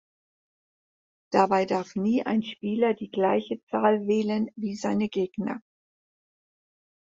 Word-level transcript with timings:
Dabei 1.31 1.67
darf 1.67 1.95
nie 1.95 2.23
ein 2.25 2.41
Spieler 2.41 2.95
die 2.95 3.11
gleiche 3.11 3.61
Zahl 3.69 4.07
wählen 4.07 4.49
wie 4.55 4.75
seine 4.75 5.09
Gegner. 5.09 5.61